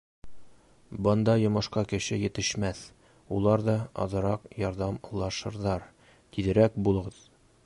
Бында 1.07 1.35
йомошҡа 1.41 1.83
кеше 1.91 2.17
етешмәҫ, 2.21 2.81
улар 3.37 3.67
ҙа 3.69 3.77
аҙыраҡ 4.07 4.51
ярҙамлашырҙар, 4.65 5.89
тиҙерәк 6.37 6.87
булығыҙ. 6.89 7.27